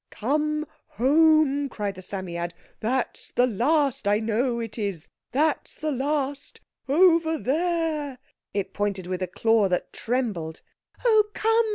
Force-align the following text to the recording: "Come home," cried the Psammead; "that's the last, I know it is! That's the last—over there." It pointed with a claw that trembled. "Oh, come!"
"Come 0.09 0.65
home," 0.87 1.69
cried 1.69 1.93
the 1.93 2.01
Psammead; 2.01 2.55
"that's 2.79 3.29
the 3.29 3.45
last, 3.45 4.07
I 4.07 4.19
know 4.19 4.59
it 4.59 4.79
is! 4.79 5.07
That's 5.31 5.75
the 5.75 5.91
last—over 5.91 7.37
there." 7.37 8.17
It 8.51 8.73
pointed 8.73 9.05
with 9.05 9.21
a 9.21 9.27
claw 9.27 9.67
that 9.69 9.93
trembled. 9.93 10.63
"Oh, 11.05 11.25
come!" 11.35 11.69